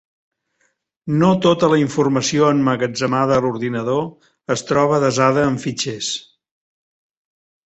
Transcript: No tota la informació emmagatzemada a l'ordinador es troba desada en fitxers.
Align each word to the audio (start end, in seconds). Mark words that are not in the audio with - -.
No 1.23 1.27
tota 1.45 1.67
la 1.73 1.77
informació 1.81 2.47
emmagatzemada 2.53 3.37
a 3.37 3.43
l'ordinador 3.45 4.01
es 4.57 4.65
troba 4.71 5.03
desada 5.05 5.45
en 5.53 5.61
fitxers. 5.67 6.11